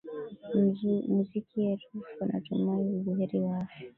[1.13, 1.97] muziki rfi
[2.29, 3.85] natumai u buheri wa afya